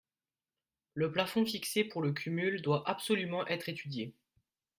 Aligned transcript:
Le 0.95 1.11
plafond 1.11 1.45
fixé 1.45 1.83
pour 1.83 2.01
le 2.01 2.11
cumul 2.11 2.63
doit 2.63 2.81
absolument 2.89 3.45
être 3.45 3.69
étudié. 3.69 4.15